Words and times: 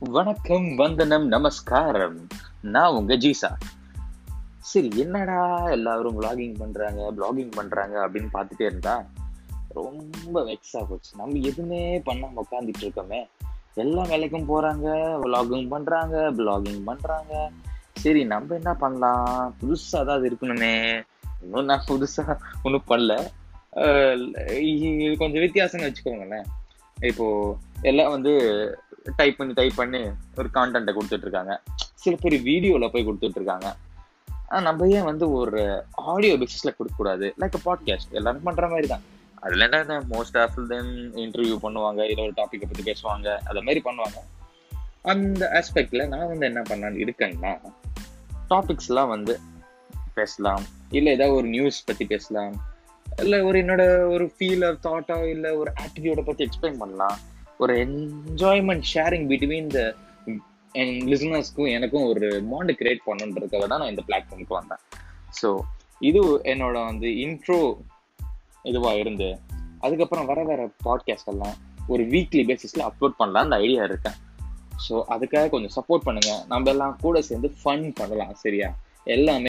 வணக்கம் 0.00 0.74
வந்தனம் 0.74 1.28
நமஸ்காரம். 1.28 2.26
நான் 2.60 2.92
உங்க 2.92 3.14
ஜீசா. 3.14 3.50
சரி 4.58 4.90
என்னடா 4.96 5.68
எல்லாரும் 5.68 6.20
பிளாகிங் 6.20 6.54
பண்றாங்க 6.58 7.12
பிளாகிங் 7.18 7.50
பண்றாங்க 7.50 8.08
அப்படின்னு 8.08 8.28
பார்த்துட்டே 8.32 8.62
இருந்தா 8.64 9.04
ரொம்ப 9.68 10.44
வெக்ஸா 10.44 10.84
போச்சு. 10.88 11.16
நம்ம 11.16 11.38
எதுவுமே 11.38 11.98
பண்ணாம 11.98 12.30
உட்காந்துட்டு 12.36 12.80
இருக்கோமே. 12.80 13.26
எல்லா 13.74 14.02
வேலைக்கும் 14.02 14.46
போறாங்க 14.54 14.86
பிளாகிங் 15.24 15.68
பண்றாங்க 15.68 16.32
பிளாகிங் 16.32 16.84
பண்றாங்க. 16.84 17.50
சரி 17.92 18.24
நம்ம 18.24 18.54
என்ன 18.54 18.74
பண்ணலாம்? 18.74 19.54
புதுசா 19.60 19.96
ஏதாவது 19.96 20.30
இருக்கணுமே. 20.30 21.02
இன்னும் 21.42 21.64
நான் 21.64 21.84
புதுசா 21.88 22.38
ஒன்றும் 22.62 22.88
பண்ணல. 22.88 23.16
கொஞ்சம் 25.18 25.42
வித்தியாசம்னு 25.42 25.92
வச்சுக்கோங்களேன். 25.92 26.46
இப்போ 27.00 27.56
எல்லாம் 27.82 28.10
வந்து 28.10 28.32
டைப் 29.16 29.36
பண்ணி 29.36 29.52
டைப் 29.52 29.76
பண்ணி 29.76 29.98
ஒரு 30.36 30.48
கான்டென்ட்டை 30.54 30.94
கொடுத்துட்டு 30.94 31.26
இருக்காங்க 31.28 31.60
சில 31.94 32.16
பேர் 32.20 32.42
வீடியோவில் 32.42 32.90
போய் 32.90 33.06
கொடுத்துட்டு 33.06 33.38
இருக்காங்க 33.40 33.76
நம்ம 34.60 34.88
ஏன் 34.88 35.02
வந்து 35.02 35.30
ஒரு 35.30 35.84
ஆடியோ 35.94 36.36
பேசிஸில் 36.36 36.76
கொடுக்கக்கூடாது 36.76 37.34
லைக் 37.40 37.56
பாட்காஸ்ட் 37.64 38.10
எல்லாரும் 38.10 38.46
பண்ணுற 38.46 38.68
மாதிரி 38.68 38.86
தான். 38.86 39.02
அதில் 39.34 39.60
என்ன 39.60 40.00
மோஸ்ட் 40.00 40.42
ஆஃப் 40.42 40.54
தென் 40.68 41.12
இன்டர்வியூ 41.14 41.56
பண்ணுவாங்க 41.62 42.00
இல்லை 42.10 42.24
ஒரு 42.24 42.32
டாப்பிக்கை 42.36 42.68
பற்றி 42.70 42.92
பேசுவாங்க 42.92 43.38
அதை 43.44 43.62
மாதிரி 43.62 43.82
பண்ணுவாங்க. 43.84 44.18
அந்த 45.02 45.62
ஆஸ்பெக்டில் 45.62 46.08
நான் 46.08 46.26
வந்து 46.26 46.46
என்ன 46.46 46.60
பண்ணான்னு 46.60 47.02
இருக்கேன்னா 47.04 47.58
டாபிக்ஸ்லாம் 48.50 49.08
வந்து 49.08 49.40
பேசலாம். 50.14 50.64
இல்லை 50.90 51.12
ஏதாவது 51.12 51.36
ஒரு 51.36 51.48
நியூஸ் 51.48 51.84
பற்றி 51.84 52.06
பேசலாம். 52.06 52.76
இல்லை 53.16 53.40
ஒரு 53.40 53.56
என்னோட 53.62 53.82
ஒரு 54.14 54.32
ஃபீலர் 54.34 54.76
தாட்டோ 54.86 55.28
இல்லை 55.30 55.50
ஒரு 55.50 55.70
ஆட்டிடியூட 55.82 56.20
பற்றி 56.20 56.48
எக்ஸ்பிளைன் 56.48 56.80
பண்ணலாம். 56.82 57.16
ஒரு 57.58 57.74
என்ஜாய்மெண்ட் 57.84 58.86
ஷேரிங் 58.94 59.26
பிட்வீன் 59.32 59.70
த 59.76 59.80
என் 60.74 60.94
லிசனர்ஸ்க்கும் 61.12 61.70
எனக்கும் 61.70 62.04
ஒரு 62.04 62.42
மாண்டு 62.42 62.72
கிரியேட் 62.72 63.06
பண்ணுன்றதுக்காக 63.06 63.66
தான் 63.66 63.80
நான் 63.82 63.92
இந்த 63.94 64.02
பிளாட்ஃபார்முக்கு 64.08 64.58
வந்தேன். 64.60 64.82
ஸோ 65.42 65.48
இது 66.00 66.20
என்னோட 66.52 66.76
வந்து 66.84 67.08
இன்ட்ரோ 67.24 67.60
இதுவாக 68.64 68.98
இருந்து 68.98 69.28
அதுக்கப்புறம் 69.80 70.26
வர 70.26 70.42
வர 70.42 70.70
பாட்காஸ்ட் 70.84 71.30
எல்லாம் 71.32 71.56
ஒரு 71.86 72.02
வீக்லி 72.02 72.42
பேசிஸில் 72.50 72.86
அப்லோட் 72.88 73.18
பண்ணலாம் 73.20 73.44
அந்த 73.44 73.56
ஐடியா 73.56 73.84
இருக்கேன். 73.84 74.16
ஸோ 74.88 74.94
அதுக்காக 75.14 75.48
கொஞ்சம் 75.48 75.74
சப்போர்ட் 75.76 76.06
பண்ணுங்க. 76.08 76.32
நம்ம 76.46 76.70
எல்லாம் 76.70 76.96
கூட 77.00 77.22
சேர்ந்து 77.22 77.50
ஃபன் 77.62 77.86
பண்ணலாம் 77.94 78.34
சரியா? 78.34 78.68
எல்லாமே 79.04 79.47